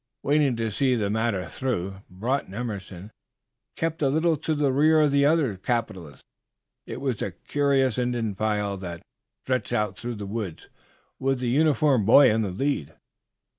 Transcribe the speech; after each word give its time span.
Wanting 0.23 0.55
to 0.55 0.71
see 0.71 0.95
the 0.95 1.11
matter 1.11 1.45
through 1.47 2.01
Broughton 2.09 2.55
Emerson 2.55 3.11
kept 3.75 4.01
a 4.01 4.09
little 4.09 4.35
to 4.35 4.55
the 4.55 4.71
rear 4.73 4.99
of 4.99 5.11
the 5.11 5.25
other 5.25 5.57
capitalist. 5.57 6.23
It 6.87 6.99
was 6.99 7.21
a 7.21 7.29
curious 7.33 7.99
Indian 7.99 8.33
file 8.33 8.77
that 8.77 9.03
stretched 9.43 9.73
out 9.73 9.95
through 9.95 10.15
the 10.15 10.25
woods 10.25 10.69
with 11.19 11.37
the 11.39 11.49
uniformed 11.49 12.07
boy 12.07 12.31
in 12.31 12.41
the 12.41 12.49
lead. 12.49 12.95